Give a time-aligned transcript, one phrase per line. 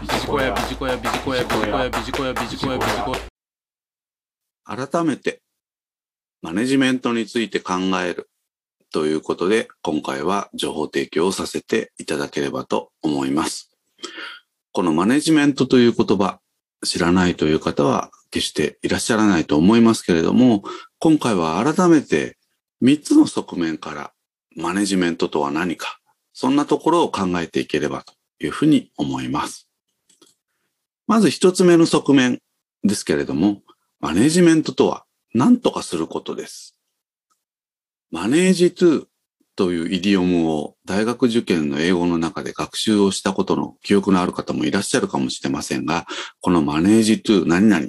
[0.00, 3.12] ビジコヤビジコヤビジコヤビジコヤビジコヤビジコヤビジコ
[4.64, 5.42] ヤ改めて、
[6.40, 8.30] マネジメントについて考える
[8.94, 13.76] ということで、今回は情報提供をさせていただければと思います。
[14.72, 16.40] このマネジメントという言葉、
[16.82, 20.62] 知らないという方は決していらっしゃらないと思いますけれども、
[20.98, 22.38] 今回は改めて
[22.82, 24.12] 3つの側面から
[24.56, 26.00] マネジメントとは何か、
[26.32, 29.69] そんなところを考えていければというふうに思います。
[31.10, 32.38] まず1つ目の側面
[32.84, 33.62] ですけれども、
[33.98, 36.76] マネジメントとは何とかすることです。
[38.12, 39.06] マネージトゥ
[39.56, 46.06] というイディオムを大学受験の英語の中で学習をしたことの記憶のある方もいらっしゃるかもしれませんが、
[46.40, 47.88] このマネージトゥ何々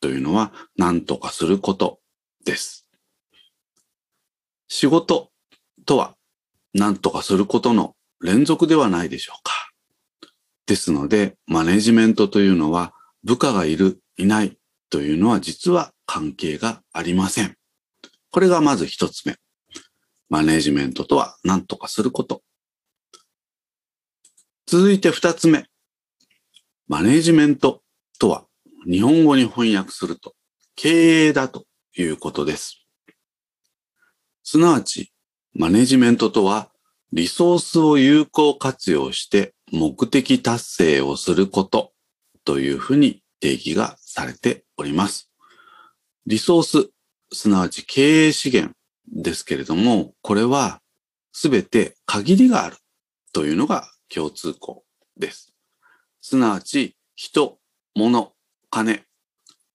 [0.00, 1.98] というのは何とかすること
[2.46, 2.86] です。
[4.68, 5.30] 仕事
[5.84, 6.14] とは
[6.72, 9.51] 何とかすることの連続ではないでしょうか。
[10.72, 12.94] ですので、マネジメントというのは
[13.24, 14.56] 部下がいる、いない
[14.88, 17.56] というのは実は関係がありません。
[18.30, 19.36] これがまず一つ目。
[20.30, 22.40] マネジメントとは何とかすること。
[24.66, 25.66] 続いて二つ目。
[26.88, 27.82] マネジメント
[28.18, 28.46] とは
[28.90, 30.32] 日本語に翻訳すると
[30.74, 31.66] 経営だと
[31.98, 32.86] いうことです。
[34.42, 35.12] すなわち、
[35.52, 36.72] マネジメントとは
[37.12, 41.92] リソースを有効活用して目的達成をすること
[42.44, 45.30] というふうに定義がされております。
[46.26, 46.90] リソース、
[47.32, 48.74] すなわち経営資源
[49.10, 50.82] ですけれども、これは
[51.32, 52.76] すべて限りがある
[53.32, 54.84] というのが共通項
[55.16, 55.54] です。
[56.20, 57.58] すなわち人、
[57.96, 58.34] 物、
[58.68, 59.04] 金、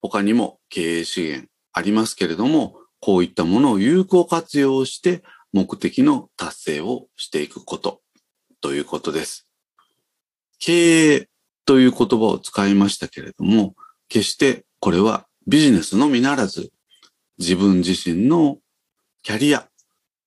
[0.01, 8.01] 他にも経営資源ありますけれども、こういったものを有効活用して目的の達成をしていくこと
[8.61, 9.46] ということです。
[10.59, 11.29] 経営
[11.65, 13.75] という言葉を使いましたけれども、
[14.09, 16.71] 決してこれはビジネスのみならず、
[17.37, 18.57] 自分自身の
[19.23, 19.67] キャリア、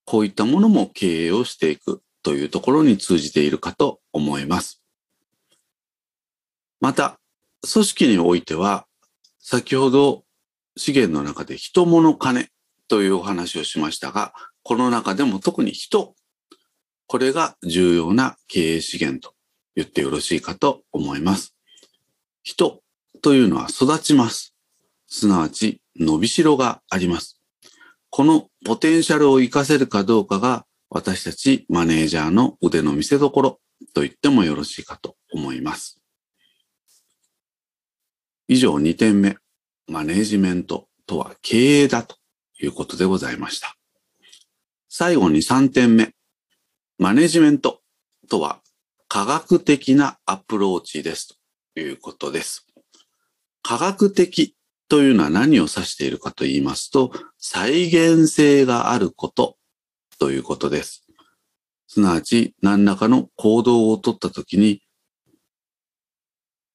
[0.05, 4.83] こういったものも経営をしていくというところに通じているかと思います。
[6.81, 7.19] また、
[7.71, 8.87] 組織においては、
[9.39, 10.25] 先ほど
[10.77, 12.49] 資源の中で人物金
[12.89, 14.33] というお話をしましたが、
[14.63, 16.15] この中でも特に人、
[17.07, 19.35] これが重要な経営資源と
[19.77, 21.55] 言ってよろしいかと思います。
[22.43, 22.83] 人
[23.23, 24.55] というのは育ちます。
[25.07, 27.41] すなわち伸びしろがあります。
[28.11, 33.61] このポテンシャルを活かせるかどうかが私たちマネージャーの腕の見せ所
[33.95, 36.01] と言ってもよろしいかと思います。
[38.49, 39.37] 以上2点目。
[39.87, 42.17] マネージメントとは経営だと
[42.61, 43.77] いうことでございました。
[44.89, 46.13] 最後に3点目。
[46.99, 47.81] マネージメント
[48.29, 48.61] とは
[49.13, 51.37] 科学的なアプローチです
[51.75, 52.65] ということです。
[53.61, 54.55] 科学的
[54.89, 59.57] というのは何を指しているかと言いますと、再現性があること
[60.21, 61.09] ということです。
[61.89, 64.81] すなわち何らかの行動をとったときに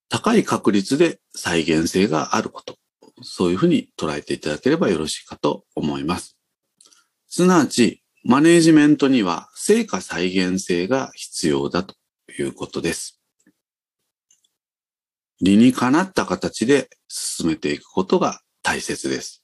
[0.09, 2.75] 高い確率で再現性があること。
[3.21, 6.37] そういうふうに捉えていただければよろしいかと思います。
[7.29, 11.95] すなわち、マネージメントには成果再現性が必要だと
[12.31, 13.21] いうことです。
[15.41, 19.43] 理にかなった形で進めていくことが大切です。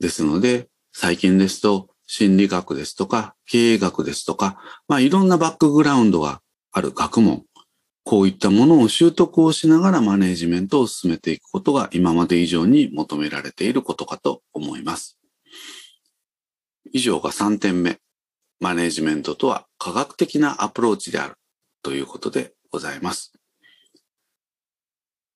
[0.00, 6.40] ですので、最近ですと、心理学ですとか、経営学ですとか、まあいろんなバックグラウンドが
[6.72, 7.44] ある学問、
[8.04, 15.18] こういったものを習得をしながらマネジメントを進めていくことが今まで以上に求められていることかと思います。
[16.92, 17.98] 以上が3点目。
[18.60, 21.34] マネジメントとは科学的なアプローチである
[21.82, 23.32] ということでございます。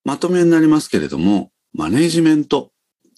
[0.04, 2.72] まとめになりますけれども、マネジメント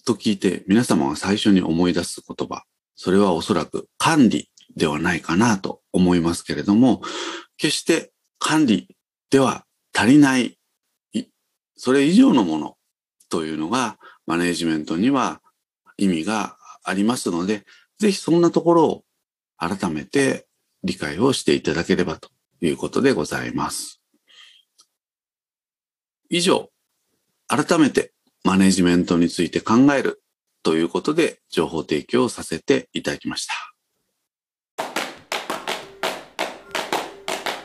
[0.05, 2.63] と聞いて皆様が最初に思い出す言葉、
[2.95, 7.01] それはおそらく管理ではないかなと思いますけれども、
[7.57, 8.95] 決して管理
[9.31, 10.59] では足りない、
[11.75, 12.77] それ以上のもの
[13.29, 13.97] というのが
[14.27, 15.41] マネジメントには
[15.97, 17.65] 意味がありますので、
[17.97, 19.04] ぜひそんなところを
[19.57, 20.47] 改めて
[20.83, 22.29] 理解をしていただければと
[22.61, 24.01] いうことでございます。
[26.29, 26.69] 以上、
[27.47, 28.13] 改めて
[28.43, 30.23] マネジメントについて考える
[30.63, 33.53] ということで情報提供させていただきました。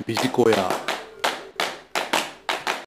[0.06, 0.89] ビジコヤ